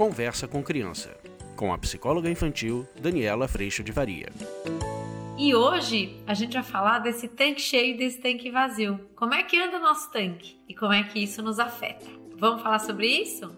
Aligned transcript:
Conversa 0.00 0.48
com 0.48 0.62
Criança, 0.62 1.14
com 1.54 1.74
a 1.74 1.76
psicóloga 1.76 2.30
infantil 2.30 2.88
Daniela 2.98 3.46
Freixo 3.46 3.84
de 3.84 3.92
Varia. 3.92 4.30
E 5.36 5.54
hoje 5.54 6.18
a 6.26 6.32
gente 6.32 6.54
vai 6.54 6.62
falar 6.62 7.00
desse 7.00 7.28
tanque 7.28 7.60
cheio 7.60 7.94
e 7.94 7.98
desse 7.98 8.18
tanque 8.18 8.50
vazio. 8.50 8.98
Como 9.14 9.34
é 9.34 9.42
que 9.42 9.60
anda 9.60 9.76
o 9.76 9.82
nosso 9.82 10.10
tanque 10.10 10.58
e 10.66 10.74
como 10.74 10.94
é 10.94 11.02
que 11.02 11.18
isso 11.18 11.42
nos 11.42 11.58
afeta? 11.58 12.06
Vamos 12.38 12.62
falar 12.62 12.78
sobre 12.78 13.08
isso? 13.08 13.54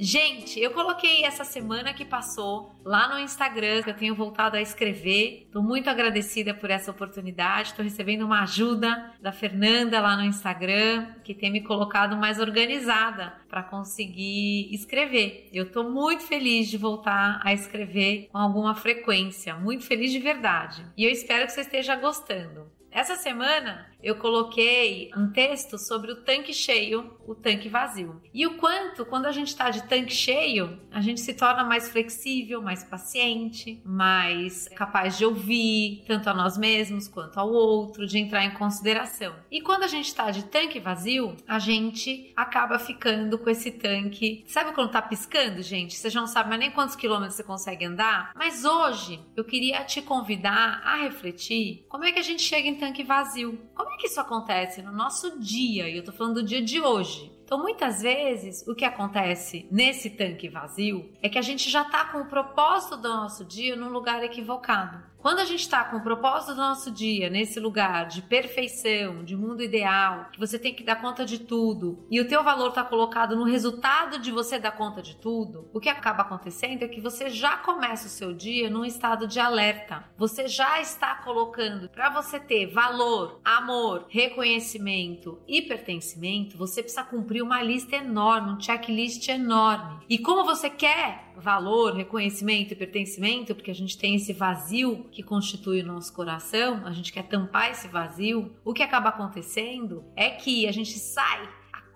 Gente, 0.00 0.60
eu 0.60 0.70
coloquei 0.70 1.24
essa 1.24 1.42
semana 1.42 1.92
que 1.92 2.04
passou 2.04 2.72
lá 2.84 3.08
no 3.08 3.18
Instagram, 3.18 3.82
que 3.82 3.90
eu 3.90 3.96
tenho 3.96 4.14
voltado 4.14 4.56
a 4.56 4.62
escrever. 4.62 5.42
Estou 5.46 5.60
muito 5.60 5.90
agradecida 5.90 6.54
por 6.54 6.70
essa 6.70 6.92
oportunidade. 6.92 7.70
Estou 7.70 7.84
recebendo 7.84 8.24
uma 8.24 8.42
ajuda 8.44 9.12
da 9.20 9.32
Fernanda 9.32 10.00
lá 10.00 10.16
no 10.16 10.22
Instagram, 10.22 11.14
que 11.24 11.34
tem 11.34 11.50
me 11.50 11.62
colocado 11.62 12.16
mais 12.16 12.38
organizada 12.38 13.34
para 13.48 13.64
conseguir 13.64 14.72
escrever. 14.72 15.48
Eu 15.52 15.64
estou 15.64 15.90
muito 15.90 16.22
feliz 16.22 16.68
de 16.68 16.76
voltar 16.76 17.40
a 17.42 17.52
escrever 17.52 18.28
com 18.30 18.38
alguma 18.38 18.76
frequência, 18.76 19.56
muito 19.56 19.84
feliz 19.84 20.12
de 20.12 20.20
verdade. 20.20 20.86
E 20.96 21.04
eu 21.04 21.10
espero 21.10 21.44
que 21.46 21.52
você 21.52 21.62
esteja 21.62 21.96
gostando. 21.96 22.77
Essa 22.98 23.14
semana 23.14 23.86
eu 24.02 24.16
coloquei 24.16 25.10
um 25.16 25.30
texto 25.30 25.76
sobre 25.76 26.12
o 26.12 26.16
tanque 26.22 26.52
cheio, 26.52 27.16
o 27.26 27.34
tanque 27.34 27.68
vazio. 27.68 28.20
E 28.32 28.46
o 28.46 28.56
quanto, 28.56 29.04
quando 29.04 29.26
a 29.26 29.32
gente 29.32 29.48
está 29.48 29.70
de 29.70 29.82
tanque 29.88 30.12
cheio, 30.12 30.80
a 30.90 31.00
gente 31.00 31.20
se 31.20 31.34
torna 31.34 31.64
mais 31.64 31.88
flexível, 31.88 32.62
mais 32.62 32.84
paciente, 32.84 33.80
mais 33.84 34.68
capaz 34.68 35.18
de 35.18 35.24
ouvir 35.24 36.04
tanto 36.06 36.30
a 36.30 36.34
nós 36.34 36.56
mesmos 36.56 37.08
quanto 37.08 37.38
ao 37.38 37.52
outro, 37.52 38.06
de 38.06 38.18
entrar 38.18 38.44
em 38.44 38.52
consideração. 38.52 39.34
E 39.50 39.60
quando 39.60 39.82
a 39.82 39.88
gente 39.88 40.06
está 40.06 40.30
de 40.30 40.44
tanque 40.44 40.80
vazio, 40.80 41.36
a 41.46 41.58
gente 41.58 42.32
acaba 42.36 42.78
ficando 42.78 43.38
com 43.38 43.50
esse 43.50 43.72
tanque. 43.72 44.44
Sabe 44.46 44.72
quando 44.72 44.90
tá 44.90 45.02
piscando, 45.02 45.60
gente? 45.62 45.96
Você 45.96 46.08
já 46.08 46.20
não 46.20 46.28
sabe 46.28 46.48
mais 46.48 46.60
nem 46.60 46.70
quantos 46.70 46.96
quilômetros 46.96 47.34
você 47.34 47.44
consegue 47.44 47.84
andar? 47.84 48.32
Mas 48.34 48.64
hoje 48.64 49.20
eu 49.36 49.44
queria 49.44 49.84
te 49.84 50.00
convidar 50.02 50.80
a 50.84 50.96
refletir 50.96 51.84
como 51.88 52.04
é 52.04 52.12
que 52.12 52.18
a 52.18 52.22
gente 52.22 52.42
chega 52.42 52.68
em 52.68 52.76
tanque 52.76 52.87
vazio. 53.04 53.58
Como 53.74 53.88
como 53.88 53.94
é 53.94 53.96
que 53.96 54.06
isso 54.06 54.20
acontece 54.20 54.82
no 54.82 54.92
nosso 54.92 55.40
dia? 55.40 55.88
E 55.88 55.96
eu 55.96 56.04
tô 56.04 56.12
falando 56.12 56.34
do 56.34 56.42
dia 56.42 56.62
de 56.62 56.80
hoje. 56.80 57.32
Então, 57.48 57.62
muitas 57.62 58.02
vezes, 58.02 58.62
o 58.68 58.74
que 58.74 58.84
acontece 58.84 59.66
nesse 59.72 60.10
tanque 60.10 60.50
vazio 60.50 61.10
é 61.22 61.30
que 61.30 61.38
a 61.38 61.42
gente 61.42 61.70
já 61.70 61.80
está 61.80 62.04
com 62.04 62.18
o 62.18 62.26
propósito 62.26 62.98
do 62.98 63.08
nosso 63.08 63.42
dia 63.42 63.74
num 63.74 63.88
lugar 63.88 64.22
equivocado. 64.22 65.02
Quando 65.18 65.40
a 65.40 65.44
gente 65.44 65.62
está 65.62 65.82
com 65.82 65.96
o 65.96 66.02
propósito 66.02 66.54
do 66.54 66.60
nosso 66.60 66.92
dia 66.92 67.28
nesse 67.28 67.58
lugar 67.58 68.06
de 68.06 68.22
perfeição, 68.22 69.24
de 69.24 69.36
mundo 69.36 69.62
ideal, 69.62 70.28
que 70.30 70.38
você 70.38 70.58
tem 70.58 70.72
que 70.72 70.84
dar 70.84 71.00
conta 71.00 71.24
de 71.24 71.40
tudo 71.40 72.06
e 72.08 72.20
o 72.20 72.28
teu 72.28 72.44
valor 72.44 72.68
está 72.68 72.84
colocado 72.84 73.34
no 73.34 73.42
resultado 73.42 74.20
de 74.20 74.30
você 74.30 74.60
dar 74.60 74.72
conta 74.72 75.02
de 75.02 75.16
tudo, 75.16 75.68
o 75.72 75.80
que 75.80 75.88
acaba 75.88 76.22
acontecendo 76.22 76.84
é 76.84 76.88
que 76.88 77.00
você 77.00 77.30
já 77.30 77.56
começa 77.56 78.06
o 78.06 78.10
seu 78.10 78.32
dia 78.32 78.70
num 78.70 78.84
estado 78.84 79.26
de 79.26 79.40
alerta. 79.40 80.04
Você 80.16 80.46
já 80.46 80.80
está 80.80 81.16
colocando 81.16 81.88
para 81.88 82.10
você 82.10 82.38
ter 82.38 82.66
valor, 82.66 83.40
amor, 83.44 84.06
reconhecimento 84.08 85.42
e 85.48 85.62
pertencimento, 85.62 86.56
você 86.56 86.80
precisa 86.80 87.02
cumprir 87.02 87.37
uma 87.42 87.62
lista 87.62 87.96
enorme, 87.96 88.52
um 88.52 88.60
checklist 88.60 89.28
enorme. 89.28 89.98
E 90.08 90.18
como 90.18 90.44
você 90.44 90.68
quer 90.68 91.32
valor, 91.36 91.94
reconhecimento 91.94 92.72
e 92.72 92.76
pertencimento, 92.76 93.54
porque 93.54 93.70
a 93.70 93.74
gente 93.74 93.96
tem 93.96 94.16
esse 94.16 94.32
vazio 94.32 95.06
que 95.12 95.22
constitui 95.22 95.82
o 95.82 95.86
nosso 95.86 96.12
coração, 96.12 96.82
a 96.84 96.92
gente 96.92 97.12
quer 97.12 97.24
tampar 97.24 97.70
esse 97.70 97.88
vazio, 97.88 98.54
o 98.64 98.72
que 98.72 98.82
acaba 98.82 99.10
acontecendo 99.10 100.04
é 100.16 100.30
que 100.30 100.66
a 100.66 100.72
gente 100.72 100.98
sai 100.98 101.48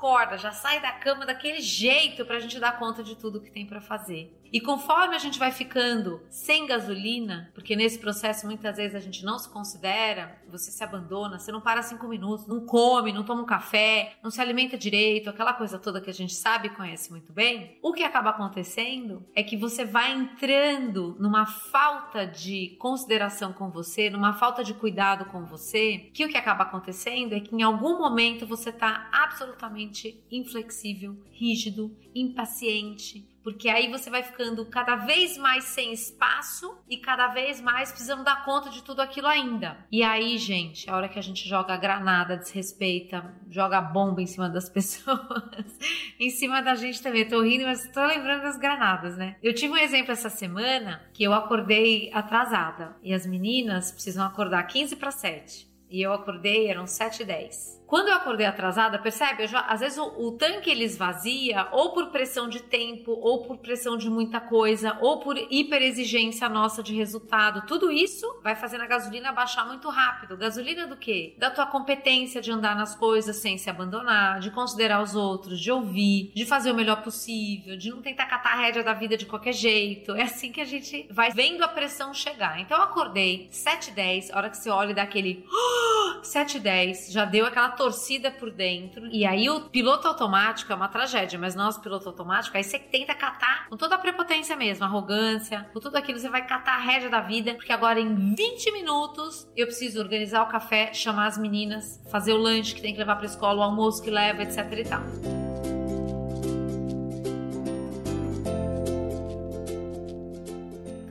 acorda, 0.03 0.37
já 0.37 0.51
sai 0.51 0.81
da 0.81 0.91
cama 0.91 1.25
daquele 1.25 1.61
jeito 1.61 2.25
para 2.25 2.37
a 2.37 2.41
gente 2.41 2.59
dar 2.59 2.77
conta 2.77 3.05
de 3.05 3.17
tudo 3.17 3.41
que 3.41 3.53
tem 3.53 3.65
para 3.65 3.81
fazer. 3.81 4.37
E 4.53 4.61
conforme 4.61 5.17
a 5.17 5.19
gente 5.19 5.39
vai 5.39 5.51
ficando 5.51 6.21
sem 6.29 6.67
gasolina, 6.67 7.51
porque 7.55 7.75
nesse 7.75 7.99
processo 7.99 8.45
muitas 8.45 8.77
vezes 8.77 8.95
a 8.95 9.01
gente 9.01 9.25
não 9.25 9.39
se 9.39 9.49
considera, 9.49 10.39
você 10.47 10.71
se 10.71 10.85
abandona, 10.85 11.39
você 11.39 11.51
não 11.51 11.63
para 11.63 11.83
cinco 11.83 12.07
minutos, 12.07 12.47
não 12.47 12.67
come, 12.67 13.15
não 13.15 13.25
toma 13.25 13.41
um 13.41 13.47
café, 13.47 14.15
não 14.23 14.31
se 14.31 14.43
alimenta 14.43 14.77
direito, 14.77 15.31
aquela 15.31 15.55
coisa 15.55 15.79
toda 15.79 16.03
que 16.03 16.11
a 16.11 16.15
gente 16.15 16.35
sabe 16.35 16.69
e 16.69 16.71
conhece 16.71 17.11
muito 17.11 17.33
bem, 17.33 17.79
o 17.83 17.95
que 17.95 18.03
acaba 18.03 18.29
acontecendo 18.29 19.27
é 19.35 19.43
que 19.43 19.57
você 19.57 19.87
vai 19.87 20.13
entrando 20.13 21.17
numa 21.19 21.47
falta 21.47 22.27
de 22.27 22.77
consideração 22.79 23.55
com 23.55 23.71
você, 23.71 24.11
numa 24.11 24.35
falta 24.35 24.63
de 24.63 24.75
cuidado 24.75 25.25
com 25.27 25.47
você, 25.47 26.11
que 26.13 26.27
o 26.27 26.29
que 26.29 26.37
acaba 26.37 26.65
acontecendo 26.65 27.33
é 27.33 27.41
que 27.41 27.55
em 27.55 27.63
algum 27.63 27.99
momento 27.99 28.47
você 28.47 28.69
está 28.69 29.09
absolutamente 29.11 30.23
inflexível, 30.31 31.17
rígido, 31.31 31.97
impaciente, 32.15 33.32
porque 33.43 33.69
aí 33.69 33.91
você 33.91 34.09
vai 34.09 34.23
ficando 34.23 34.65
cada 34.67 34.97
vez 34.97 35.37
mais 35.37 35.65
sem 35.65 35.93
espaço 35.93 36.79
e 36.89 36.97
cada 36.97 37.29
vez 37.29 37.61
mais 37.61 37.91
precisando 37.91 38.25
dar 38.25 38.45
conta 38.45 38.71
de 38.71 38.83
tudo 38.83 39.01
aquilo 39.01 39.27
ainda. 39.27 39.77
E 39.91 40.03
aí, 40.03 40.39
gente, 40.39 40.89
a 40.89 40.97
hora 40.97 41.09
que 41.09 41.19
a 41.19 41.23
gente 41.23 41.49
joga 41.49 41.77
granada, 41.77 42.37
desrespeita, 42.37 43.35
joga 43.51 43.81
bomba 43.81 44.23
em 44.23 44.27
cima 44.27 44.49
das 44.49 44.69
pessoas, 44.71 45.79
em 46.19 46.31
cima 46.31 46.63
da 46.63 46.75
gente 46.75 47.03
também. 47.03 47.23
Eu 47.23 47.29
tô 47.29 47.43
rindo, 47.43 47.65
mas 47.65 47.91
tô 47.93 48.05
lembrando 48.05 48.43
das 48.43 48.59
granadas, 48.59 49.17
né? 49.17 49.37
Eu 49.43 49.55
tive 49.55 49.73
um 49.73 49.77
exemplo 49.77 50.13
essa 50.13 50.31
semana 50.31 51.03
que 51.13 51.25
eu 51.25 51.33
acordei 51.33 52.11
atrasada 52.13 52.97
e 53.03 53.13
as 53.13 53.27
meninas 53.27 53.91
precisam 53.91 54.25
acordar 54.25 54.63
15 54.65 54.97
para 54.97 55.11
7. 55.11 55.71
E 55.91 56.01
eu 56.01 56.13
acordei, 56.13 56.69
eram 56.69 56.87
7 56.87 57.23
e 57.23 57.27
10. 57.27 57.82
Quando 57.93 58.09
eu 58.09 58.15
acordei 58.15 58.47
atrasada, 58.47 58.99
percebe? 58.99 59.47
Já, 59.47 59.61
às 59.61 59.81
vezes 59.81 59.99
o, 59.99 60.07
o, 60.17 60.33
tanque 60.33 60.71
ele 60.71 60.83
esvazia 60.83 61.69
ou 61.73 61.93
por 61.93 62.07
pressão 62.07 62.49
de 62.49 62.63
tempo, 62.63 63.13
ou 63.13 63.43
por 63.43 63.59
pressão 63.59 63.99
de 63.99 64.09
muita 64.09 64.41
coisa, 64.41 64.97
ou 65.03 65.21
por 65.21 65.37
hiperexigência 65.37 66.49
nossa 66.49 66.83
de 66.83 66.95
resultado. 66.95 67.67
Tudo 67.67 67.93
isso 67.93 68.27
vai 68.43 68.57
fazendo 68.57 68.81
a 68.81 68.87
gasolina 68.87 69.31
baixar 69.31 69.67
muito 69.67 69.91
rápido. 69.91 70.39
Gasolina 70.39 70.87
do 70.87 70.97
quê? 70.97 71.35
Da 71.37 71.51
tua 71.51 71.67
competência 71.67 72.41
de 72.41 72.51
andar 72.51 72.75
nas 72.75 72.95
coisas 72.95 73.37
sem 73.37 73.59
se 73.59 73.69
abandonar, 73.69 74.41
de 74.41 74.51
considerar 74.51 75.03
os 75.03 75.15
outros, 75.15 75.61
de 75.61 75.71
ouvir, 75.71 76.33
de 76.35 76.47
fazer 76.47 76.73
o 76.73 76.75
melhor 76.75 77.03
possível, 77.03 77.77
de 77.77 77.91
não 77.91 78.01
tentar 78.01 78.25
catar 78.25 78.55
a 78.55 78.61
rédea 78.63 78.83
da 78.83 78.95
vida 78.95 79.19
de 79.19 79.27
qualquer 79.27 79.53
jeito. 79.53 80.13
É 80.13 80.23
assim 80.23 80.51
que 80.51 80.63
a 80.63 80.65
gente 80.65 81.07
vai 81.11 81.31
vendo 81.31 81.63
a 81.63 81.69
pressão 81.69 82.15
chegar. 82.15 82.59
Então 82.59 82.79
eu 82.79 82.85
acordei 82.85 83.51
7h10, 83.53 84.31
a 84.33 84.39
hora 84.39 84.49
que 84.49 84.57
você 84.57 84.71
olha 84.71 84.93
e 84.93 84.95
dá 84.95 85.03
aquele 85.03 85.45
7h10, 86.23 87.11
já 87.11 87.25
deu 87.25 87.47
aquela 87.47 87.71
torcida 87.71 88.31
por 88.31 88.51
dentro. 88.51 89.07
E 89.07 89.25
aí 89.25 89.49
o 89.51 89.69
piloto 89.69 90.09
automático 90.09 90.73
é 90.73 90.75
uma 90.75 90.89
tragédia, 90.89 91.39
mas 91.39 91.55
nosso 91.55 91.81
piloto 91.81 92.09
automático, 92.09 92.57
aí 92.57 92.65
você 92.65 92.79
tenta 92.79 93.15
catar 93.15 93.69
com 93.69 93.77
toda 93.77 93.95
a 93.95 93.99
prepotência 93.99 94.57
mesmo, 94.57 94.85
arrogância, 94.85 95.69
com 95.73 95.81
tudo 95.81 95.97
aquilo, 95.97 96.19
você 96.19 96.29
vai 96.29 96.47
catar 96.47 96.75
a 96.75 96.81
rédea 96.81 97.11
da 97.11 97.21
vida, 97.21 97.55
porque 97.55 97.73
agora 97.73 98.01
em 98.01 98.35
20 98.35 98.73
minutos 98.73 99.49
eu 99.57 99.67
preciso 99.67 100.01
organizar 100.01 100.43
o 100.43 100.47
café, 100.47 100.93
chamar 100.93 101.27
as 101.27 101.39
meninas, 101.39 102.01
fazer 102.11 102.33
o 102.33 102.39
lanche 102.39 102.75
que 102.75 102.83
tem 102.83 102.93
que 102.93 102.99
levar 102.99 103.17
pra 103.17 103.27
escola, 103.27 103.61
o 103.61 103.63
almoço 103.63 104.03
que 104.03 104.11
leva, 104.11 104.43
etc 104.43 104.59
e 104.73 104.85
tal. 104.85 105.03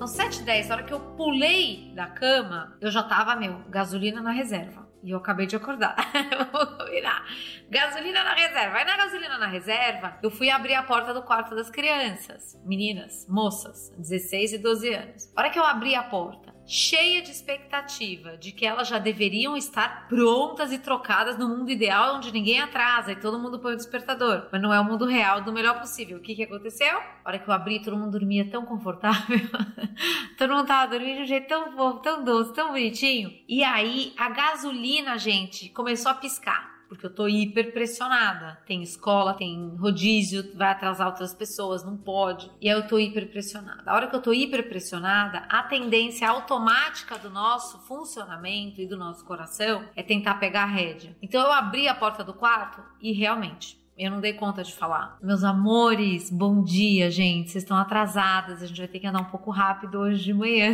Então, 0.01 0.07
7 0.07 0.39
e 0.41 0.43
10, 0.43 0.71
a 0.71 0.73
hora 0.73 0.83
que 0.83 0.93
eu 0.93 0.99
pulei 0.99 1.91
da 1.93 2.07
cama, 2.07 2.75
eu 2.81 2.89
já 2.89 3.03
tava, 3.03 3.35
meu, 3.35 3.61
gasolina 3.69 4.19
na 4.19 4.31
reserva. 4.31 4.90
E 5.03 5.11
eu 5.11 5.17
acabei 5.17 5.47
de 5.47 5.55
acordar. 5.55 5.95
Vou 6.51 6.67
combinar. 6.77 7.25
Gasolina 7.69 8.23
na 8.23 8.33
reserva. 8.33 8.77
Aí 8.77 8.85
na 8.85 8.97
gasolina 8.97 9.37
na 9.37 9.47
reserva, 9.47 10.17
eu 10.21 10.29
fui 10.29 10.49
abrir 10.49 10.75
a 10.75 10.83
porta 10.83 11.13
do 11.13 11.23
quarto 11.23 11.55
das 11.55 11.69
crianças. 11.69 12.59
Meninas, 12.65 13.25
moças, 13.27 13.89
16 13.97 14.53
e 14.53 14.57
12 14.57 14.93
anos. 14.93 15.33
A 15.35 15.41
hora 15.41 15.49
que 15.49 15.57
eu 15.57 15.63
abri 15.63 15.95
a 15.95 16.03
porta, 16.03 16.50
cheia 16.65 17.21
de 17.21 17.31
expectativa 17.31 18.37
de 18.37 18.51
que 18.51 18.65
elas 18.65 18.87
já 18.87 18.99
deveriam 18.99 19.57
estar 19.57 20.07
prontas 20.07 20.71
e 20.71 20.77
trocadas 20.77 21.37
no 21.37 21.49
mundo 21.49 21.69
ideal 21.69 22.15
onde 22.15 22.31
ninguém 22.31 22.59
atrasa 22.59 23.11
e 23.11 23.15
todo 23.15 23.39
mundo 23.39 23.59
põe 23.59 23.73
o 23.73 23.77
despertador. 23.77 24.47
Mas 24.51 24.61
não 24.61 24.73
é 24.73 24.79
o 24.79 24.85
mundo 24.85 25.05
real 25.05 25.41
do 25.41 25.51
melhor 25.51 25.79
possível. 25.79 26.17
O 26.17 26.21
que, 26.21 26.35
que 26.35 26.43
aconteceu? 26.43 26.97
A 26.97 27.29
hora 27.29 27.39
que 27.39 27.49
eu 27.49 27.53
abri, 27.53 27.81
todo 27.81 27.97
mundo 27.97 28.11
dormia 28.11 28.49
tão 28.49 28.65
confortável. 28.65 29.39
todo 30.37 30.53
mundo 30.53 30.67
tava 30.67 30.91
dormindo 30.91 31.17
de 31.17 31.23
um 31.23 31.27
jeito 31.27 31.47
tão 31.47 31.71
fofo, 31.73 31.99
tão 31.99 32.23
doce, 32.23 32.53
tão 32.53 32.69
bonitinho. 32.69 33.31
E 33.47 33.63
aí 33.63 34.13
a 34.17 34.29
gasolina, 34.29 35.17
gente, 35.17 35.69
começou 35.69 36.11
a 36.11 36.15
piscar 36.15 36.70
porque 36.91 37.05
eu 37.05 37.15
tô 37.15 37.25
hiper 37.25 37.71
pressionada. 37.71 38.59
Tem 38.67 38.83
escola, 38.83 39.33
tem 39.33 39.77
rodízio, 39.77 40.53
vai 40.57 40.71
atrasar 40.71 41.07
outras 41.07 41.33
pessoas, 41.33 41.85
não 41.85 41.95
pode. 41.95 42.51
E 42.59 42.69
aí 42.69 42.75
eu 42.75 42.85
tô 42.85 42.99
hiper 42.99 43.31
pressionada. 43.31 43.89
A 43.89 43.95
hora 43.95 44.07
que 44.07 44.15
eu 44.17 44.21
tô 44.21 44.33
hiper 44.33 44.67
pressionada, 44.67 45.37
a 45.49 45.63
tendência 45.63 46.29
automática 46.29 47.17
do 47.17 47.29
nosso 47.29 47.79
funcionamento 47.87 48.81
e 48.81 48.87
do 48.87 48.97
nosso 48.97 49.23
coração 49.23 49.85
é 49.95 50.03
tentar 50.03 50.35
pegar 50.35 50.63
a 50.63 50.65
rédea. 50.65 51.15
Então 51.21 51.41
eu 51.41 51.53
abri 51.53 51.87
a 51.87 51.95
porta 51.95 52.25
do 52.25 52.33
quarto 52.33 52.83
e 53.01 53.13
realmente 53.13 53.79
eu 53.97 54.09
não 54.09 54.19
dei 54.19 54.33
conta 54.33 54.63
de 54.63 54.73
falar. 54.73 55.17
Meus 55.21 55.43
amores, 55.43 56.29
bom 56.29 56.63
dia, 56.63 57.11
gente. 57.11 57.51
Vocês 57.51 57.63
estão 57.63 57.77
atrasadas. 57.77 58.63
A 58.63 58.65
gente 58.65 58.79
vai 58.79 58.87
ter 58.87 58.99
que 58.99 59.05
andar 59.05 59.21
um 59.21 59.29
pouco 59.29 59.51
rápido 59.51 59.99
hoje 59.99 60.23
de 60.23 60.33
manhã. 60.33 60.73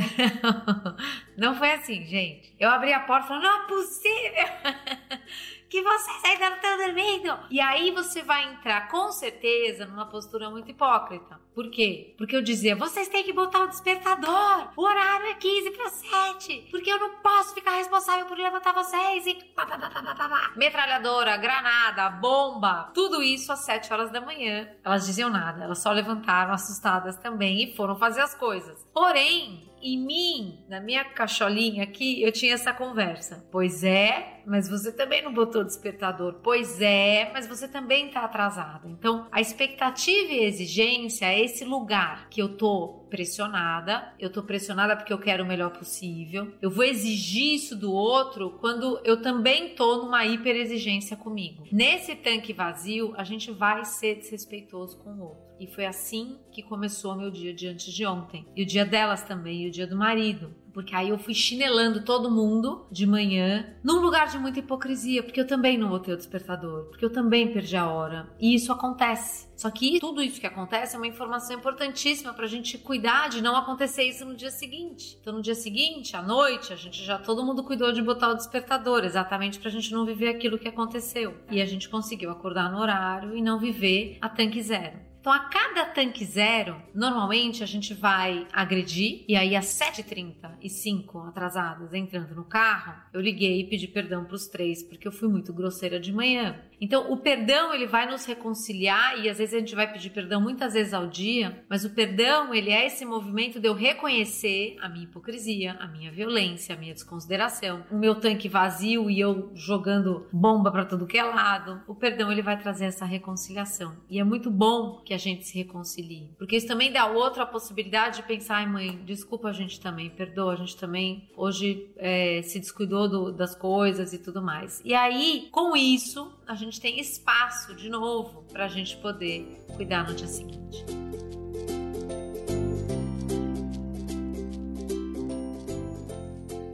Não 1.37 1.53
foi 1.53 1.73
assim, 1.73 2.05
gente. 2.05 2.55
Eu 2.59 2.69
abri 2.69 2.93
a 2.93 3.01
porta 3.01 3.25
e 3.25 3.27
falei: 3.27 3.43
não 3.43 3.63
é 3.63 3.67
possível. 3.67 5.19
que 5.69 5.81
vocês 5.81 6.23
ainda 6.25 6.49
não 6.49 6.57
estão 6.57 6.77
dormindo. 6.77 7.39
E 7.49 7.59
aí 7.59 7.91
você 7.91 8.23
vai 8.23 8.51
entrar 8.51 8.87
com 8.89 9.11
certeza 9.11 9.85
numa 9.85 10.05
postura 10.05 10.49
muito 10.49 10.71
hipócrita. 10.71 11.39
Por 11.53 11.71
quê? 11.71 12.13
Porque 12.17 12.35
eu 12.35 12.41
dizia, 12.41 12.75
vocês 12.75 13.07
têm 13.07 13.23
que 13.23 13.33
botar 13.33 13.63
o 13.63 13.67
despertador. 13.67 14.69
O 14.75 14.83
horário 14.83 15.25
é 15.27 15.33
15 15.33 15.71
para 15.71 15.89
7. 15.89 16.67
Porque 16.69 16.91
eu 16.91 16.99
não 16.99 17.15
posso 17.15 17.55
ficar 17.55 17.71
responsável 17.71 18.27
por 18.27 18.37
levantar 18.37 18.73
vocês 18.73 19.25
e 19.25 19.33
pá, 19.55 19.65
pá, 19.65 19.77
pá, 19.77 19.89
pá, 19.89 20.15
pá, 20.15 20.51
metralhadora, 20.55 21.35
granada, 21.37 22.09
bomba, 22.11 22.91
tudo 22.93 23.23
isso 23.23 23.51
às 23.51 23.59
7 23.61 23.91
horas 23.91 24.11
da 24.11 24.21
manhã. 24.21 24.69
Elas 24.83 25.05
diziam 25.07 25.29
nada, 25.29 25.63
elas 25.63 25.79
só 25.79 25.91
levantaram 25.91 26.53
assustadas 26.53 27.17
também 27.17 27.63
e 27.63 27.75
foram 27.75 27.95
fazer 27.95 28.21
as 28.21 28.35
coisas. 28.35 28.85
Porém, 28.93 29.67
em 29.81 29.97
mim, 29.97 30.65
na 30.67 30.79
minha 30.79 31.03
cacholinha 31.03 31.83
aqui, 31.83 32.21
eu 32.21 32.31
tinha 32.31 32.53
essa 32.53 32.73
conversa. 32.73 33.47
Pois 33.51 33.83
é, 33.83 34.41
mas 34.45 34.69
você 34.69 34.91
também 34.91 35.23
não 35.23 35.33
botou 35.33 35.63
despertador. 35.63 36.39
Pois 36.43 36.81
é, 36.81 37.29
mas 37.33 37.47
você 37.47 37.67
também 37.67 38.09
tá 38.09 38.21
atrasada. 38.21 38.87
Então, 38.87 39.27
a 39.31 39.41
expectativa 39.41 40.33
e 40.33 40.39
a 40.39 40.47
exigência 40.47 41.25
é 41.25 41.43
esse 41.43 41.65
lugar 41.65 42.29
que 42.29 42.41
eu 42.41 42.57
tô 42.57 43.06
pressionada, 43.07 44.13
eu 44.19 44.31
tô 44.31 44.43
pressionada 44.43 44.95
porque 44.95 45.13
eu 45.13 45.19
quero 45.19 45.43
o 45.43 45.47
melhor 45.47 45.71
possível. 45.71 46.53
Eu 46.61 46.69
vou 46.69 46.83
exigir 46.83 47.55
isso 47.55 47.75
do 47.75 47.91
outro 47.91 48.51
quando 48.59 48.99
eu 49.03 49.21
também 49.21 49.75
tô 49.75 50.03
numa 50.03 50.25
hiperexigência 50.25 51.17
comigo. 51.17 51.63
Nesse 51.71 52.15
tanque 52.15 52.53
vazio, 52.53 53.13
a 53.17 53.23
gente 53.23 53.51
vai 53.51 53.83
ser 53.85 54.15
desrespeitoso 54.15 54.97
com 54.97 55.11
o 55.11 55.23
outro. 55.23 55.47
E 55.59 55.65
foi 55.65 55.85
assim 55.85 56.37
que 56.51 56.61
começou 56.61 57.15
meu 57.15 57.31
dia 57.31 57.53
de 57.53 57.67
antes 57.67 57.91
de 57.91 58.05
ontem. 58.05 58.45
E 58.55 58.61
o 58.61 58.65
dia 58.65 58.85
delas 58.85 59.23
também, 59.23 59.63
e 59.63 59.67
o 59.67 59.71
dia 59.71 59.87
do 59.87 59.97
marido 59.97 60.53
porque 60.77 60.93
aí 60.93 61.09
eu 61.09 61.17
fui 61.17 61.33
chinelando 61.33 62.03
todo 62.03 62.29
mundo 62.29 62.85
de 62.91 63.07
manhã, 63.07 63.65
num 63.83 63.99
lugar 63.99 64.27
de 64.27 64.37
muita 64.37 64.59
hipocrisia, 64.59 65.23
porque 65.23 65.41
eu 65.41 65.47
também 65.47 65.75
não 65.75 65.89
botei 65.89 66.13
o 66.13 66.17
despertador, 66.17 66.83
porque 66.89 67.03
eu 67.03 67.09
também 67.09 67.51
perdi 67.51 67.75
a 67.75 67.87
hora. 67.87 68.29
E 68.39 68.53
isso 68.53 68.71
acontece. 68.71 69.47
Só 69.55 69.71
que 69.71 69.99
tudo 69.99 70.21
isso 70.21 70.39
que 70.39 70.45
acontece 70.45 70.95
é 70.95 70.99
uma 70.99 71.07
informação 71.07 71.57
importantíssima 71.57 72.31
para 72.31 72.45
a 72.45 72.47
gente 72.47 72.77
cuidar 72.77 73.27
de 73.27 73.41
não 73.41 73.55
acontecer 73.55 74.03
isso 74.03 74.23
no 74.23 74.35
dia 74.35 74.51
seguinte. 74.51 75.17
Então, 75.19 75.33
no 75.33 75.41
dia 75.41 75.55
seguinte, 75.55 76.15
à 76.15 76.21
noite, 76.21 76.71
a 76.71 76.75
gente 76.75 77.03
já 77.03 77.17
todo 77.17 77.43
mundo 77.43 77.63
cuidou 77.63 77.91
de 77.91 78.03
botar 78.03 78.29
o 78.29 78.35
despertador, 78.35 79.03
exatamente 79.03 79.57
para 79.57 79.69
a 79.69 79.71
gente 79.71 79.91
não 79.91 80.05
viver 80.05 80.27
aquilo 80.27 80.59
que 80.59 80.67
aconteceu. 80.67 81.35
E 81.49 81.59
a 81.59 81.65
gente 81.65 81.89
conseguiu 81.89 82.29
acordar 82.29 82.71
no 82.71 82.77
horário 82.77 83.35
e 83.35 83.41
não 83.41 83.57
viver 83.57 84.19
a 84.21 84.29
tanque 84.29 84.61
zero. 84.61 85.07
Então, 85.27 85.35
a 85.35 85.39
cada 85.49 85.83
tanque 85.83 86.23
zero, 86.23 86.81
normalmente 86.95 87.61
a 87.61 87.65
gente 87.65 87.93
vai 87.93 88.47
agredir, 88.53 89.25
e 89.27 89.35
aí 89.35 89.57
às 89.57 89.65
7h30 89.65 90.51
e 90.61 90.69
5 90.69 91.19
atrasadas, 91.19 91.93
entrando 91.93 92.33
no 92.33 92.45
carro, 92.45 92.93
eu 93.13 93.19
liguei 93.19 93.59
e 93.59 93.65
pedi 93.65 93.89
perdão 93.89 94.23
para 94.23 94.35
os 94.35 94.47
três, 94.47 94.81
porque 94.81 95.05
eu 95.05 95.11
fui 95.11 95.27
muito 95.27 95.51
grosseira 95.51 95.99
de 95.99 96.13
manhã. 96.13 96.63
Então, 96.79 97.11
o 97.11 97.17
perdão, 97.17 97.73
ele 97.73 97.87
vai 97.87 98.09
nos 98.09 98.23
reconciliar, 98.23 99.19
e 99.19 99.29
às 99.29 99.39
vezes 99.39 99.55
a 99.55 99.59
gente 99.59 99.75
vai 99.75 99.91
pedir 99.91 100.11
perdão 100.11 100.39
muitas 100.39 100.75
vezes 100.75 100.93
ao 100.93 101.07
dia, 101.07 101.61
mas 101.69 101.83
o 101.83 101.89
perdão, 101.89 102.53
ele 102.53 102.69
é 102.69 102.85
esse 102.85 103.03
movimento 103.03 103.59
de 103.59 103.67
eu 103.67 103.73
reconhecer 103.73 104.77
a 104.79 104.87
minha 104.87 105.03
hipocrisia, 105.03 105.73
a 105.73 105.87
minha 105.87 106.09
violência, 106.09 106.73
a 106.73 106.77
minha 106.77 106.93
desconsideração, 106.93 107.83
o 107.91 107.97
meu 107.97 108.15
tanque 108.15 108.47
vazio 108.47 109.09
e 109.09 109.19
eu 109.19 109.51
jogando 109.55 110.25
bomba 110.31 110.71
para 110.71 110.85
todo 110.85 111.05
que 111.05 111.17
é 111.17 111.23
lado. 111.23 111.81
O 111.85 111.95
perdão, 111.95 112.31
ele 112.31 112.41
vai 112.41 112.57
trazer 112.57 112.85
essa 112.85 113.03
reconciliação. 113.03 113.97
E 114.09 114.19
é 114.19 114.23
muito 114.23 114.49
bom 114.49 115.01
que 115.03 115.16
a 115.16 115.16
gente 115.17 115.45
se 115.45 115.57
reconcilie. 115.57 116.29
Porque 116.37 116.55
isso 116.55 116.67
também 116.67 116.91
dá 116.91 117.07
outra 117.07 117.45
possibilidade 117.45 118.17
de 118.17 118.23
pensar, 118.23 118.57
ai 118.57 118.67
mãe, 118.67 118.99
desculpa 119.05 119.49
a 119.49 119.53
gente 119.53 119.79
também, 119.79 120.09
perdoa, 120.09 120.53
a 120.53 120.55
gente 120.55 120.77
também 120.77 121.29
hoje 121.35 121.89
é, 121.97 122.41
se 122.43 122.59
descuidou 122.59 123.09
do, 123.09 123.31
das 123.31 123.55
coisas 123.55 124.13
e 124.13 124.19
tudo 124.19 124.41
mais. 124.41 124.81
E 124.85 124.93
aí, 124.93 125.47
com 125.51 125.75
isso, 125.75 126.31
a 126.45 126.55
gente 126.55 126.79
tem 126.79 126.99
espaço 126.99 127.75
de 127.75 127.89
novo 127.89 128.43
para 128.51 128.65
a 128.65 128.69
gente 128.69 128.97
poder 128.97 129.65
cuidar 129.75 130.07
no 130.07 130.13
dia 130.13 130.27
seguinte. 130.27 130.85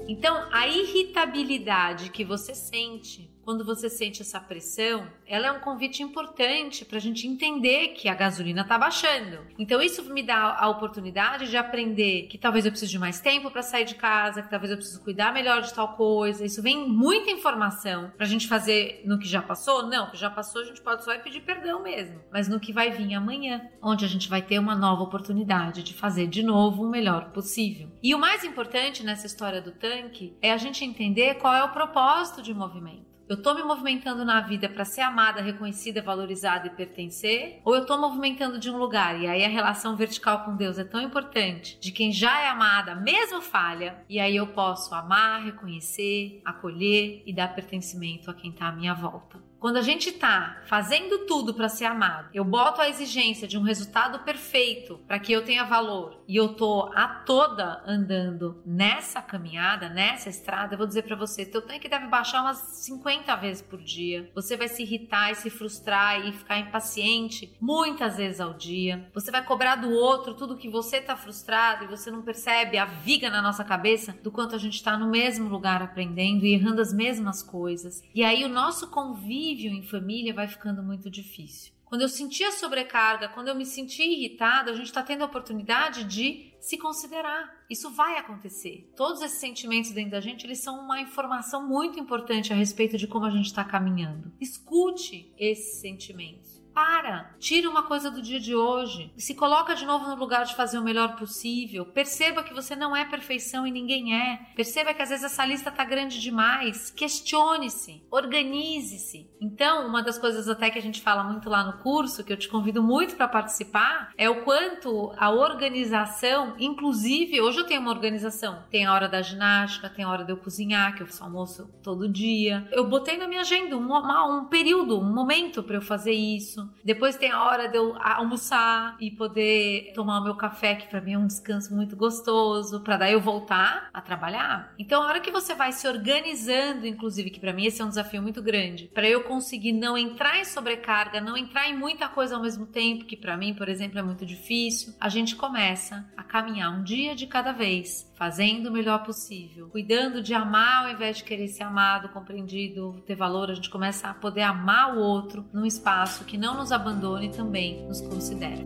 Então, 0.07 0.47
a 0.51 0.67
irritabilidade 0.67 2.09
que 2.09 2.23
você 2.23 2.53
sente 2.53 3.32
quando 3.43 3.65
você 3.65 3.89
sente 3.89 4.21
essa 4.21 4.39
pressão, 4.39 5.07
ela 5.25 5.47
é 5.47 5.51
um 5.51 5.59
convite 5.59 6.01
importante 6.01 6.85
para 6.85 6.97
a 6.97 7.01
gente 7.01 7.27
entender 7.27 7.89
que 7.89 8.07
a 8.07 8.15
gasolina 8.15 8.61
está 8.61 8.77
baixando. 8.77 9.39
Então, 9.57 9.81
isso 9.81 10.03
me 10.13 10.23
dá 10.23 10.57
a 10.57 10.69
oportunidade 10.69 11.49
de 11.49 11.57
aprender 11.57 12.27
que 12.27 12.37
talvez 12.37 12.65
eu 12.65 12.71
precise 12.71 12.91
de 12.91 12.99
mais 12.99 13.19
tempo 13.19 13.51
para 13.51 13.61
sair 13.61 13.85
de 13.85 13.95
casa, 13.95 14.41
que 14.41 14.49
talvez 14.49 14.71
eu 14.71 14.77
precise 14.77 14.99
cuidar 14.99 15.33
melhor 15.33 15.61
de 15.61 15.73
tal 15.73 15.95
coisa. 15.95 16.45
Isso 16.45 16.61
vem 16.61 16.87
muita 16.87 17.31
informação 17.31 18.11
para 18.15 18.25
a 18.25 18.29
gente 18.29 18.47
fazer 18.47 19.01
no 19.05 19.19
que 19.19 19.27
já 19.27 19.41
passou? 19.41 19.85
Não, 19.87 20.07
o 20.07 20.11
que 20.11 20.17
já 20.17 20.29
passou 20.29 20.61
a 20.61 20.65
gente 20.65 20.81
pode 20.81 21.03
só 21.03 21.17
pedir 21.19 21.41
perdão 21.41 21.81
mesmo. 21.81 22.19
Mas 22.31 22.47
no 22.47 22.59
que 22.59 22.73
vai 22.73 22.91
vir 22.91 23.13
amanhã, 23.13 23.69
onde 23.81 24.05
a 24.05 24.07
gente 24.07 24.29
vai 24.29 24.41
ter 24.41 24.59
uma 24.59 24.75
nova 24.75 25.03
oportunidade 25.03 25.83
de 25.83 25.93
fazer 25.93 26.27
de 26.27 26.43
novo 26.43 26.83
o 26.83 26.89
melhor 26.89 27.31
possível. 27.31 27.89
E 28.01 28.15
o 28.15 28.19
mais 28.19 28.43
importante 28.43 29.03
nessa 29.03 29.27
história 29.27 29.61
do 29.61 29.71
tanque 29.71 30.35
é 30.41 30.51
a 30.51 30.57
gente 30.57 30.83
entender 30.83 31.35
qual 31.35 31.53
é 31.53 31.63
o 31.63 31.71
propósito 31.71 32.41
de 32.41 32.53
movimento. 32.53 33.12
Eu 33.27 33.37
estou 33.37 33.55
me 33.55 33.63
movimentando 33.63 34.25
na 34.25 34.41
vida 34.41 34.67
para 34.67 34.83
ser 34.83 35.01
amada, 35.01 35.41
reconhecida, 35.41 36.01
valorizada 36.01 36.67
e 36.67 36.71
pertencer? 36.71 37.61
Ou 37.63 37.73
eu 37.73 37.83
estou 37.83 37.97
movimentando 37.97 38.59
de 38.59 38.69
um 38.69 38.77
lugar? 38.77 39.19
E 39.19 39.27
aí 39.27 39.45
a 39.45 39.49
relação 39.49 39.95
vertical 39.95 40.43
com 40.43 40.57
Deus 40.57 40.77
é 40.77 40.83
tão 40.83 41.01
importante, 41.01 41.79
de 41.79 41.91
quem 41.91 42.11
já 42.11 42.41
é 42.41 42.49
amada, 42.49 42.95
mesmo 42.95 43.41
falha, 43.41 44.03
e 44.09 44.19
aí 44.19 44.35
eu 44.35 44.47
posso 44.47 44.93
amar, 44.93 45.45
reconhecer, 45.45 46.41
acolher 46.43 47.23
e 47.25 47.33
dar 47.33 47.55
pertencimento 47.55 48.29
a 48.29 48.33
quem 48.33 48.51
está 48.51 48.67
à 48.67 48.71
minha 48.73 48.93
volta. 48.93 49.41
Quando 49.63 49.77
a 49.77 49.81
gente 49.81 50.11
tá 50.11 50.61
fazendo 50.65 51.19
tudo 51.19 51.53
para 51.53 51.69
ser 51.69 51.85
amado, 51.85 52.27
eu 52.33 52.43
boto 52.43 52.81
a 52.81 52.89
exigência 52.89 53.47
de 53.47 53.57
um 53.57 53.61
resultado 53.61 54.19
perfeito 54.19 54.99
para 55.07 55.17
que 55.17 55.31
eu 55.31 55.45
tenha 55.45 55.63
valor 55.63 56.21
e 56.27 56.35
eu 56.35 56.49
tô 56.49 56.91
a 56.93 57.07
toda 57.07 57.81
andando 57.87 58.61
nessa 58.65 59.21
caminhada, 59.21 59.87
nessa 59.87 60.27
estrada, 60.27 60.73
eu 60.73 60.77
vou 60.77 60.85
dizer 60.85 61.03
para 61.03 61.15
você, 61.15 61.45
teu 61.45 61.61
tanque 61.61 61.87
deve 61.87 62.07
baixar 62.07 62.41
umas 62.41 62.57
50 62.57 63.33
vezes 63.37 63.61
por 63.61 63.81
dia. 63.81 64.29
Você 64.35 64.57
vai 64.57 64.67
se 64.67 64.83
irritar 64.83 65.31
e 65.31 65.35
se 65.35 65.49
frustrar 65.49 66.27
e 66.27 66.33
ficar 66.33 66.59
impaciente 66.59 67.55
muitas 67.61 68.17
vezes 68.17 68.41
ao 68.41 68.53
dia. 68.53 69.09
Você 69.13 69.31
vai 69.31 69.45
cobrar 69.45 69.77
do 69.77 69.91
outro 69.91 70.33
tudo 70.33 70.57
que 70.57 70.67
você 70.67 70.99
tá 70.99 71.15
frustrado 71.15 71.85
e 71.85 71.87
você 71.87 72.11
não 72.11 72.21
percebe 72.21 72.77
a 72.77 72.83
viga 72.83 73.29
na 73.29 73.41
nossa 73.41 73.63
cabeça 73.63 74.13
do 74.21 74.29
quanto 74.29 74.55
a 74.55 74.59
gente 74.59 74.83
tá 74.83 74.97
no 74.97 75.09
mesmo 75.09 75.47
lugar 75.47 75.81
aprendendo 75.81 76.45
e 76.45 76.53
errando 76.53 76.81
as 76.81 76.91
mesmas 76.91 77.41
coisas. 77.41 78.03
E 78.13 78.25
aí 78.25 78.43
o 78.43 78.49
nosso 78.49 78.89
convívio 78.89 79.52
convívio 79.53 79.71
em 79.71 79.83
família 79.83 80.33
vai 80.33 80.47
ficando 80.47 80.81
muito 80.81 81.09
difícil. 81.09 81.71
Quando 81.85 82.01
eu 82.01 82.09
sentia 82.09 82.51
sobrecarga, 82.51 83.29
quando 83.29 83.49
eu 83.49 83.55
me 83.55 83.65
sentia 83.65 84.05
irritada, 84.05 84.71
a 84.71 84.73
gente 84.73 84.87
está 84.87 85.03
tendo 85.03 85.21
a 85.21 85.27
oportunidade 85.27 86.05
de 86.05 86.51
se 86.59 86.75
considerar. 86.75 87.63
Isso 87.69 87.91
vai 87.91 88.17
acontecer. 88.17 88.91
Todos 88.95 89.21
esses 89.21 89.39
sentimentos 89.39 89.91
dentro 89.91 90.11
da 90.11 90.19
gente, 90.19 90.43
eles 90.43 90.59
são 90.59 90.79
uma 90.79 90.99
informação 90.99 91.67
muito 91.67 91.99
importante 91.99 92.51
a 92.51 92.55
respeito 92.55 92.97
de 92.97 93.05
como 93.05 93.25
a 93.25 93.29
gente 93.29 93.45
está 93.45 93.63
caminhando. 93.63 94.31
Escute 94.41 95.31
esses 95.37 95.81
sentimentos. 95.81 96.62
Para, 96.73 97.35
tira 97.39 97.69
uma 97.69 97.83
coisa 97.83 98.09
do 98.09 98.21
dia 98.21 98.39
de 98.39 98.55
hoje, 98.55 99.11
se 99.15 99.35
coloca 99.35 99.75
de 99.75 99.85
novo 99.85 100.07
no 100.07 100.15
lugar 100.15 100.45
de 100.45 100.55
fazer 100.55 100.79
o 100.79 100.83
melhor 100.83 101.15
possível. 101.15 101.85
Perceba 101.85 102.43
que 102.43 102.53
você 102.53 102.75
não 102.75 102.95
é 102.95 103.05
perfeição 103.05 103.67
e 103.67 103.71
ninguém 103.71 104.15
é. 104.15 104.47
Perceba 104.55 104.93
que 104.93 105.01
às 105.01 105.09
vezes 105.09 105.25
essa 105.25 105.45
lista 105.45 105.69
tá 105.69 105.83
grande 105.85 106.19
demais. 106.19 106.89
Questione-se, 106.89 108.03
organize-se. 108.09 109.29
Então, 109.39 109.87
uma 109.87 110.01
das 110.01 110.17
coisas 110.17 110.49
até 110.49 110.69
que 110.69 110.79
a 110.79 110.81
gente 110.81 111.01
fala 111.01 111.23
muito 111.23 111.49
lá 111.49 111.63
no 111.63 111.83
curso, 111.83 112.23
que 112.23 112.33
eu 112.33 112.37
te 112.37 112.47
convido 112.47 112.81
muito 112.81 113.15
para 113.15 113.27
participar, 113.27 114.11
é 114.17 114.29
o 114.29 114.43
quanto 114.43 115.13
a 115.17 115.29
organização, 115.29 116.55
inclusive, 116.57 117.41
hoje 117.41 117.59
eu 117.59 117.65
tenho 117.65 117.81
uma 117.81 117.91
organização. 117.91 118.63
Tem 118.71 118.85
a 118.85 118.93
hora 118.93 119.07
da 119.07 119.21
ginástica, 119.21 119.89
tem 119.89 120.05
a 120.05 120.09
hora 120.09 120.23
de 120.23 120.31
eu 120.31 120.37
cozinhar, 120.37 120.95
que 120.95 121.03
eu 121.03 121.07
faço 121.07 121.23
almoço 121.23 121.69
todo 121.83 122.07
dia. 122.07 122.67
Eu 122.71 122.87
botei 122.87 123.17
na 123.17 123.27
minha 123.27 123.41
agenda 123.41 123.77
um, 123.77 123.93
um 123.93 124.45
período, 124.45 124.99
um 124.99 125.13
momento 125.13 125.61
para 125.61 125.75
eu 125.75 125.81
fazer 125.81 126.13
isso. 126.13 126.62
Depois 126.83 127.15
tem 127.15 127.31
a 127.31 127.43
hora 127.43 127.67
de 127.67 127.77
eu 127.77 127.95
almoçar 128.01 128.95
e 128.99 129.11
poder 129.11 129.91
tomar 129.93 130.19
o 130.19 130.23
meu 130.23 130.35
café, 130.35 130.75
que 130.75 130.87
para 130.87 131.01
mim 131.01 131.13
é 131.13 131.17
um 131.17 131.27
descanso 131.27 131.73
muito 131.75 131.95
gostoso, 131.95 132.81
para 132.81 132.97
daí 132.97 133.13
eu 133.13 133.21
voltar 133.21 133.89
a 133.93 134.01
trabalhar. 134.01 134.73
Então, 134.77 135.01
a 135.01 135.07
hora 135.07 135.19
que 135.19 135.31
você 135.31 135.55
vai 135.55 135.71
se 135.71 135.87
organizando, 135.87 136.85
inclusive, 136.85 137.29
que 137.29 137.39
para 137.39 137.53
mim 137.53 137.65
esse 137.65 137.81
é 137.81 137.85
um 137.85 137.89
desafio 137.89 138.21
muito 138.21 138.41
grande, 138.41 138.89
para 138.93 139.07
eu 139.07 139.23
conseguir 139.23 139.73
não 139.73 139.97
entrar 139.97 140.39
em 140.39 140.45
sobrecarga, 140.45 141.21
não 141.21 141.37
entrar 141.37 141.69
em 141.69 141.77
muita 141.77 142.07
coisa 142.07 142.35
ao 142.35 142.41
mesmo 142.41 142.65
tempo, 142.65 143.05
que 143.05 143.17
para 143.17 143.37
mim, 143.37 143.53
por 143.53 143.69
exemplo, 143.69 143.99
é 143.99 144.03
muito 144.03 144.25
difícil, 144.25 144.93
a 144.99 145.09
gente 145.09 145.35
começa 145.35 146.05
a 146.15 146.23
caminhar 146.23 146.71
um 146.71 146.83
dia 146.83 147.15
de 147.15 147.27
cada 147.27 147.51
vez, 147.51 148.11
fazendo 148.23 148.67
o 148.67 148.71
melhor 148.71 149.03
possível, 149.03 149.67
cuidando 149.67 150.23
de 150.23 150.33
amar 150.33 150.85
ao 150.85 150.91
invés 150.93 151.17
de 151.17 151.25
querer 151.25 151.49
ser 151.49 151.63
amado, 151.63 152.07
compreendido, 152.07 153.03
ter 153.05 153.15
valor, 153.15 153.51
a 153.51 153.53
gente 153.53 153.69
começa 153.69 154.07
a 154.07 154.13
poder 154.13 154.43
amar 154.43 154.95
o 154.95 155.01
outro 155.01 155.45
num 155.51 155.65
espaço 155.65 156.23
que 156.23 156.37
não 156.37 156.55
nos 156.55 156.71
abandone 156.71 157.33
também 157.33 157.85
nos 157.85 157.99
considera. 157.99 158.63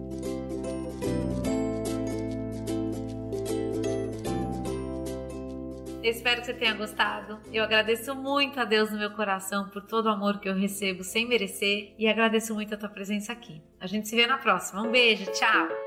Eu 6.04 6.12
espero 6.12 6.42
que 6.42 6.46
você 6.46 6.54
tenha 6.54 6.76
gostado. 6.76 7.40
Eu 7.52 7.64
agradeço 7.64 8.14
muito 8.14 8.60
a 8.60 8.64
Deus 8.64 8.92
no 8.92 9.00
meu 9.00 9.10
coração 9.10 9.70
por 9.70 9.82
todo 9.82 10.06
o 10.06 10.10
amor 10.10 10.40
que 10.40 10.48
eu 10.48 10.54
recebo 10.54 11.04
sem 11.04 11.28
merecer 11.28 11.96
e 11.98 12.08
agradeço 12.08 12.54
muito 12.54 12.76
a 12.76 12.78
tua 12.78 12.90
presença 12.90 13.34
aqui. 13.34 13.60
A 13.80 13.88
gente 13.88 14.08
se 14.08 14.16
vê 14.16 14.28
na 14.28 14.38
próxima. 14.38 14.84
Um 14.84 14.92
beijo, 14.92 15.26
tchau. 15.32 15.87